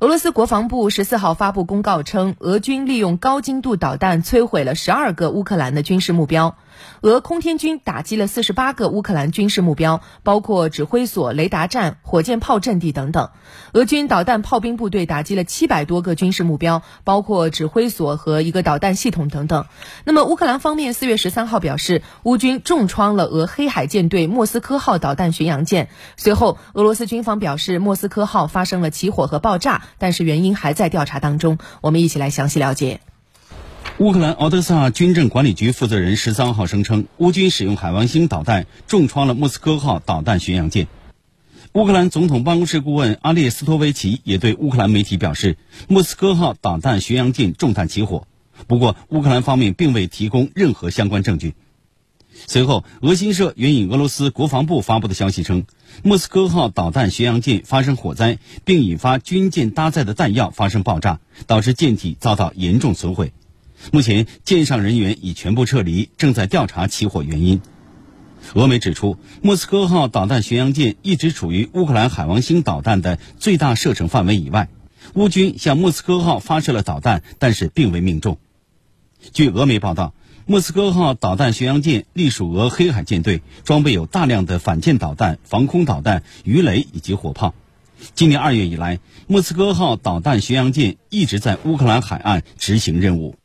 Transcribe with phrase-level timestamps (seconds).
[0.00, 6.56] 俄罗斯国防部十四号发布公告称，俄军利用高精度导弹摧毁了十二个乌克兰的军事目标。
[7.00, 13.30] 俄空天军打击了四十八个乌克兰军事目标，包括指挥所、雷达站、火箭炮阵地等等。
[13.72, 19.66] 俄军导弹炮兵部队打击了七百多个军事目标，包括指挥所和一个导弹系统等等。
[20.04, 25.88] 那么，乌克兰方面四月十三号表示，乌军重创了俄黑海舰队莫斯科号导弹巡洋舰。
[26.16, 31.58] 随后，俄罗斯军方表示，莫斯科号发生了起火和爆炸，但是原因还在调查当中。
[31.80, 33.00] 我们一起来详细了解。
[33.98, 40.86] 乌克兰敖德萨军政管理局负责人十三号声称，乌军使用海王星导弹重创了莫斯科号导弹巡洋舰。
[41.72, 45.56] 乌克兰总统办公室顾问阿列斯托维奇也对乌克兰媒体表示，
[45.88, 48.26] 莫斯科号导弹巡洋舰中弹起火。
[48.66, 51.54] 不过，乌克兰方面并未提供任何相关证据。
[52.46, 55.64] 随后，俄新社援引俄罗斯国防部发布的消息称，
[56.02, 63.32] 莫斯科号导弹巡洋舰发生火灾，并引发军舰搭载的弹药发生爆炸，导致舰体遭到严重损毁。
[63.92, 67.60] 目前，舰上人员已全部撤离，正在调查起火原因。
[68.54, 74.68] 俄媒指出，莫斯科号导弹巡洋舰一直处于乌克兰海王星导弹的最大射程范围以外。
[75.14, 78.38] 乌军向莫斯科号发射了导弹，但是并未命中。
[79.32, 80.14] 据俄媒报道，
[80.50, 87.52] 莫斯科号导弹巡洋舰隶属俄黑海舰队，装备有大量的反舰导弹、防空导弹、鱼雷以及火炮。
[88.14, 93.36] 今年二月以来，莫斯科号导弹巡洋舰一直在乌克兰海岸执行任务。